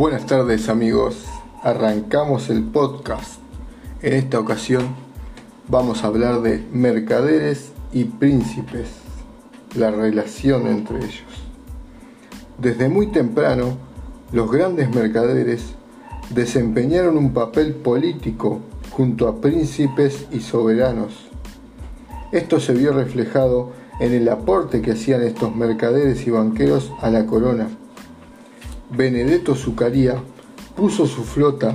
Buenas 0.00 0.24
tardes 0.24 0.70
amigos, 0.70 1.26
arrancamos 1.62 2.48
el 2.48 2.62
podcast. 2.62 3.38
En 4.00 4.14
esta 4.14 4.40
ocasión 4.40 4.94
vamos 5.68 6.02
a 6.02 6.06
hablar 6.06 6.40
de 6.40 6.66
mercaderes 6.72 7.72
y 7.92 8.04
príncipes, 8.04 8.88
la 9.74 9.90
relación 9.90 10.68
entre 10.68 11.00
ellos. 11.00 11.44
Desde 12.56 12.88
muy 12.88 13.08
temprano, 13.08 13.76
los 14.32 14.50
grandes 14.50 14.88
mercaderes 14.88 15.74
desempeñaron 16.30 17.18
un 17.18 17.34
papel 17.34 17.74
político 17.74 18.60
junto 18.92 19.28
a 19.28 19.42
príncipes 19.42 20.28
y 20.32 20.40
soberanos. 20.40 21.28
Esto 22.32 22.58
se 22.58 22.72
vio 22.72 22.94
reflejado 22.94 23.72
en 24.00 24.14
el 24.14 24.30
aporte 24.30 24.80
que 24.80 24.92
hacían 24.92 25.22
estos 25.22 25.54
mercaderes 25.54 26.26
y 26.26 26.30
banqueros 26.30 26.90
a 27.02 27.10
la 27.10 27.26
corona. 27.26 27.68
Benedetto 28.90 29.54
Zucaría 29.54 30.20
puso 30.74 31.06
su 31.06 31.22
flota 31.22 31.74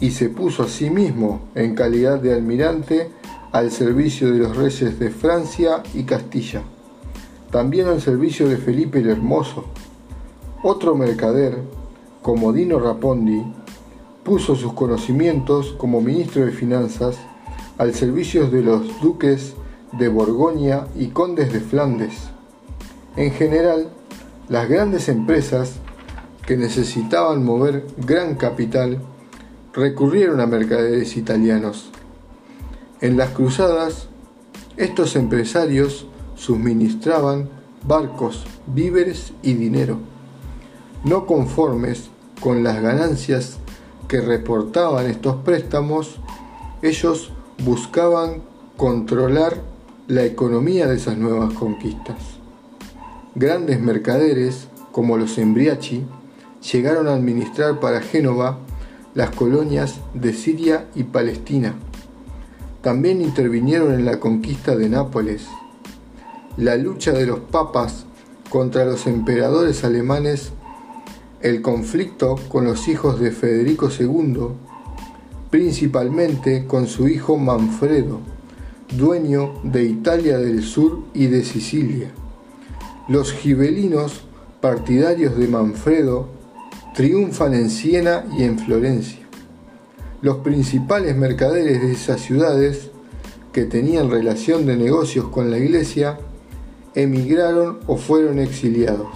y 0.00 0.10
se 0.10 0.28
puso 0.28 0.64
a 0.64 0.68
sí 0.68 0.90
mismo 0.90 1.42
en 1.54 1.76
calidad 1.76 2.20
de 2.20 2.34
almirante 2.34 3.10
al 3.52 3.70
servicio 3.70 4.32
de 4.32 4.38
los 4.38 4.56
reyes 4.56 4.98
de 4.98 5.10
Francia 5.10 5.84
y 5.94 6.02
Castilla, 6.02 6.62
también 7.52 7.86
al 7.86 8.00
servicio 8.00 8.48
de 8.48 8.56
Felipe 8.56 8.98
el 8.98 9.10
Hermoso. 9.10 9.66
Otro 10.64 10.96
mercader, 10.96 11.62
como 12.20 12.52
Dino 12.52 12.80
Rapondi, 12.80 13.44
puso 14.24 14.56
sus 14.56 14.72
conocimientos 14.72 15.72
como 15.78 16.00
ministro 16.00 16.44
de 16.44 16.50
Finanzas 16.50 17.16
al 17.78 17.94
servicio 17.94 18.50
de 18.50 18.62
los 18.62 19.00
duques 19.00 19.54
de 19.92 20.08
Borgoña 20.08 20.88
y 20.96 21.08
condes 21.08 21.52
de 21.52 21.60
Flandes. 21.60 22.14
En 23.16 23.30
general, 23.30 23.90
las 24.48 24.68
grandes 24.68 25.08
empresas 25.08 25.74
que 26.46 26.56
necesitaban 26.56 27.44
mover 27.44 27.86
gran 27.96 28.34
capital 28.34 29.00
recurrieron 29.72 30.40
a 30.40 30.46
mercaderes 30.46 31.16
italianos. 31.16 31.90
En 33.00 33.16
las 33.16 33.30
cruzadas, 33.30 34.08
estos 34.76 35.16
empresarios 35.16 36.06
suministraban 36.36 37.48
barcos, 37.86 38.44
víveres 38.66 39.32
y 39.42 39.54
dinero. 39.54 39.98
No 41.04 41.26
conformes 41.26 42.10
con 42.40 42.62
las 42.62 42.80
ganancias 42.80 43.58
que 44.08 44.20
reportaban 44.20 45.06
estos 45.06 45.36
préstamos, 45.36 46.20
ellos 46.82 47.32
buscaban 47.64 48.42
controlar 48.76 49.62
la 50.06 50.24
economía 50.24 50.86
de 50.86 50.96
esas 50.96 51.16
nuevas 51.16 51.54
conquistas. 51.54 52.16
Grandes 53.34 53.80
mercaderes, 53.80 54.68
como 54.92 55.16
los 55.16 55.38
Embriachi, 55.38 56.04
llegaron 56.72 57.08
a 57.08 57.14
administrar 57.14 57.80
para 57.80 58.00
Génova 58.00 58.58
las 59.14 59.30
colonias 59.30 60.00
de 60.14 60.32
Siria 60.32 60.86
y 60.94 61.04
Palestina. 61.04 61.74
También 62.82 63.20
intervinieron 63.20 63.94
en 63.94 64.04
la 64.04 64.18
conquista 64.20 64.76
de 64.76 64.88
Nápoles. 64.88 65.46
La 66.56 66.76
lucha 66.76 67.12
de 67.12 67.26
los 67.26 67.40
papas 67.40 68.06
contra 68.48 68.84
los 68.84 69.06
emperadores 69.06 69.84
alemanes, 69.84 70.52
el 71.40 71.62
conflicto 71.62 72.36
con 72.48 72.64
los 72.64 72.88
hijos 72.88 73.20
de 73.20 73.30
Federico 73.30 73.88
II, 73.90 74.48
principalmente 75.50 76.66
con 76.66 76.86
su 76.86 77.08
hijo 77.08 77.36
Manfredo, 77.36 78.20
dueño 78.96 79.54
de 79.62 79.84
Italia 79.84 80.38
del 80.38 80.62
Sur 80.62 81.00
y 81.14 81.26
de 81.26 81.44
Sicilia. 81.44 82.10
Los 83.08 83.32
gibelinos, 83.32 84.22
partidarios 84.60 85.36
de 85.36 85.48
Manfredo, 85.48 86.33
triunfan 86.94 87.54
en 87.54 87.70
Siena 87.70 88.24
y 88.38 88.44
en 88.44 88.58
Florencia. 88.58 89.18
Los 90.22 90.38
principales 90.38 91.16
mercaderes 91.16 91.82
de 91.82 91.92
esas 91.92 92.20
ciudades, 92.20 92.90
que 93.52 93.64
tenían 93.64 94.10
relación 94.10 94.64
de 94.64 94.76
negocios 94.76 95.28
con 95.28 95.50
la 95.50 95.58
iglesia, 95.58 96.18
emigraron 96.94 97.80
o 97.88 97.96
fueron 97.96 98.38
exiliados. 98.38 99.08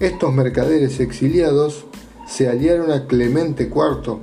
Estos 0.00 0.32
mercaderes 0.34 0.98
exiliados 0.98 1.86
se 2.26 2.48
aliaron 2.48 2.90
a 2.90 3.06
Clemente 3.06 3.70
IV, 3.72 4.18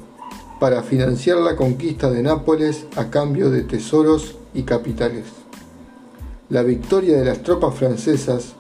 para 0.60 0.82
financiar 0.84 1.38
la 1.38 1.56
conquista 1.56 2.10
de 2.10 2.24
Nápoles 2.24 2.88
a 2.96 3.10
cambio 3.10 3.52
de 3.52 3.62
tesoros 3.62 4.36
y 4.54 4.64
capitales. 4.64 5.26
La 6.50 6.64
victoria 6.64 7.18
de 7.18 7.26
las 7.26 7.44
tropas 7.44 7.76
francesas 7.76 8.54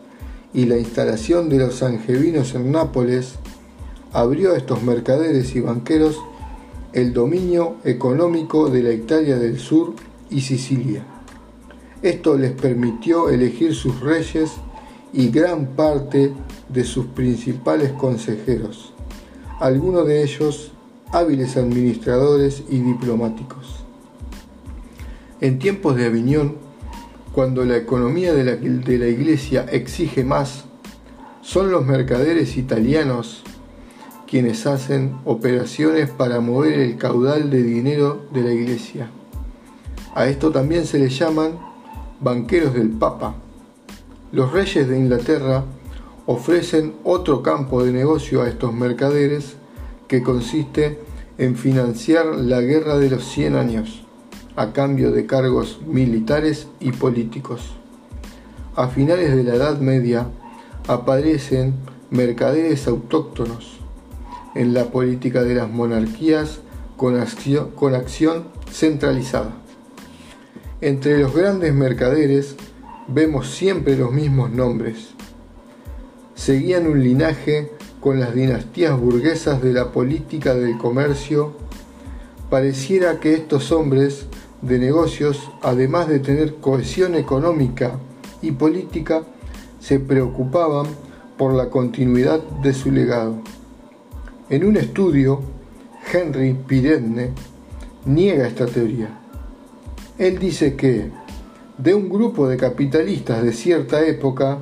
y 0.53 0.65
la 0.65 0.77
instalación 0.77 1.49
de 1.49 1.57
los 1.57 1.81
angevinos 1.81 2.53
en 2.53 2.71
Nápoles 2.71 3.33
abrió 4.17 4.53
a 4.53 4.57
estos 4.57 4.81
mercaderes 4.81 5.55
y 5.55 5.61
banqueros 5.61 6.19
el 6.91 7.13
dominio 7.13 7.75
económico 7.83 8.67
de 8.67 8.81
la 8.81 8.91
Italia 8.91 9.37
del 9.37 9.59
Sur 9.59 9.93
y 10.31 10.41
Sicilia. 10.41 11.05
Esto 12.01 12.35
les 12.35 12.51
permitió 12.53 13.29
elegir 13.29 13.75
sus 13.75 13.99
reyes 13.99 14.53
y 15.13 15.29
gran 15.29 15.67
parte 15.75 16.33
de 16.67 16.83
sus 16.83 17.05
principales 17.05 17.91
consejeros, 17.91 18.91
algunos 19.59 20.07
de 20.07 20.23
ellos 20.23 20.71
hábiles 21.11 21.55
administradores 21.55 22.63
y 22.71 22.79
diplomáticos. 22.79 23.85
En 25.41 25.59
tiempos 25.59 25.95
de 25.95 26.07
Aviñón, 26.07 26.55
cuando 27.33 27.63
la 27.65 27.77
economía 27.77 28.33
de 28.33 28.43
la, 28.43 28.55
de 28.55 28.97
la 28.97 29.07
iglesia 29.09 29.67
exige 29.71 30.23
más, 30.23 30.63
son 31.43 31.69
los 31.69 31.85
mercaderes 31.85 32.57
italianos 32.57 33.43
quienes 34.27 34.67
hacen 34.67 35.15
operaciones 35.25 36.09
para 36.09 36.41
mover 36.41 36.79
el 36.79 36.97
caudal 36.97 37.49
de 37.49 37.63
dinero 37.63 38.25
de 38.33 38.41
la 38.41 38.51
iglesia. 38.51 39.09
A 40.13 40.27
esto 40.27 40.51
también 40.51 40.85
se 40.85 40.99
le 40.99 41.09
llaman 41.09 41.57
banqueros 42.19 42.73
del 42.73 42.89
Papa. 42.89 43.35
Los 44.31 44.51
reyes 44.51 44.87
de 44.87 44.97
Inglaterra 44.97 45.63
ofrecen 46.25 46.95
otro 47.05 47.41
campo 47.41 47.83
de 47.83 47.93
negocio 47.93 48.41
a 48.41 48.49
estos 48.49 48.73
mercaderes 48.73 49.55
que 50.07 50.21
consiste 50.21 50.99
en 51.37 51.55
financiar 51.55 52.25
la 52.25 52.59
guerra 52.59 52.97
de 52.97 53.09
los 53.09 53.23
100 53.23 53.55
años 53.55 54.03
a 54.57 54.73
cambio 54.73 55.11
de 55.11 55.25
cargos 55.25 55.79
militares 55.85 56.67
y 56.79 56.91
políticos. 56.91 57.61
A 58.75 58.87
finales 58.87 59.35
de 59.35 59.43
la 59.43 59.55
Edad 59.55 59.79
Media 59.79 60.27
aparecen 60.87 61.75
mercaderes 62.09 62.87
autóctonos 62.87 63.77
en 64.57 64.73
la 64.73 64.85
política 64.85 65.43
de 65.43 65.55
las 65.55 65.69
monarquías 65.69 66.59
con 66.97 67.19
acción, 67.19 67.71
con 67.71 67.95
acción 67.95 68.45
centralizada. 68.71 69.53
Entre 70.81 71.19
los 71.19 71.35
grandes 71.35 71.73
mercaderes 71.73 72.55
vemos 73.07 73.49
siempre 73.49 73.95
los 73.95 74.11
mismos 74.11 74.51
nombres. 74.51 75.09
Seguían 76.35 76.87
un 76.87 77.03
linaje 77.03 77.71
con 77.99 78.19
las 78.19 78.33
dinastías 78.33 78.99
burguesas 78.99 79.61
de 79.61 79.73
la 79.73 79.91
política 79.91 80.53
del 80.53 80.77
comercio, 80.77 81.53
pareciera 82.49 83.19
que 83.19 83.33
estos 83.33 83.71
hombres 83.71 84.27
de 84.61 84.79
negocios, 84.79 85.49
además 85.61 86.07
de 86.07 86.19
tener 86.19 86.55
cohesión 86.55 87.15
económica 87.15 87.99
y 88.41 88.51
política, 88.51 89.23
se 89.79 89.99
preocupaban 89.99 90.87
por 91.37 91.53
la 91.53 91.69
continuidad 91.69 92.41
de 92.61 92.73
su 92.73 92.91
legado. 92.91 93.41
En 94.49 94.63
un 94.63 94.77
estudio, 94.77 95.41
Henry 96.09 96.53
Pirenne 96.53 97.33
niega 98.05 98.47
esta 98.47 98.65
teoría. 98.65 99.09
Él 100.17 100.39
dice 100.39 100.77
que 100.77 101.11
de 101.77 101.93
un 101.93 102.07
grupo 102.07 102.47
de 102.47 102.55
capitalistas 102.55 103.43
de 103.43 103.51
cierta 103.51 104.05
época, 104.05 104.59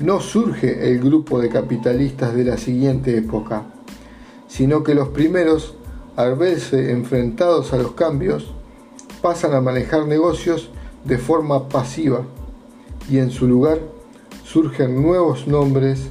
no 0.00 0.20
surge 0.20 0.90
el 0.90 1.00
grupo 1.00 1.40
de 1.40 1.48
capitalistas 1.48 2.34
de 2.34 2.44
la 2.44 2.58
siguiente 2.58 3.16
época, 3.16 3.62
sino 4.46 4.82
que 4.82 4.94
los 4.94 5.08
primeros, 5.08 5.74
al 6.16 6.36
verse 6.36 6.90
enfrentados 6.90 7.72
a 7.72 7.78
los 7.78 7.92
cambios, 7.92 8.52
pasan 9.22 9.54
a 9.54 9.62
manejar 9.62 10.06
negocios 10.06 10.68
de 11.04 11.16
forma 11.16 11.70
pasiva 11.70 12.26
y 13.10 13.18
en 13.18 13.30
su 13.30 13.46
lugar 13.46 13.78
surgen 14.44 15.00
nuevos 15.00 15.46
nombres 15.46 16.08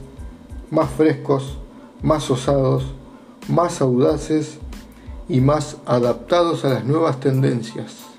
más 0.71 0.89
frescos, 0.89 1.59
más 2.01 2.31
osados, 2.31 2.95
más 3.47 3.81
audaces 3.81 4.57
y 5.29 5.41
más 5.41 5.77
adaptados 5.85 6.65
a 6.65 6.69
las 6.69 6.85
nuevas 6.85 7.19
tendencias. 7.19 8.12